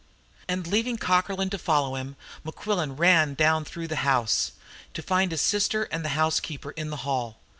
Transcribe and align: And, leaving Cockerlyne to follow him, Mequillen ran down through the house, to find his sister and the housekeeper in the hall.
And, 0.47 0.65
leaving 0.65 0.97
Cockerlyne 0.97 1.51
to 1.51 1.59
follow 1.59 1.93
him, 1.95 2.15
Mequillen 2.43 2.97
ran 2.97 3.35
down 3.35 3.63
through 3.63 3.85
the 3.87 3.97
house, 3.97 4.53
to 4.95 5.03
find 5.03 5.29
his 5.29 5.43
sister 5.43 5.83
and 5.91 6.03
the 6.03 6.17
housekeeper 6.17 6.71
in 6.71 6.89
the 6.89 6.97
hall. 7.05 7.37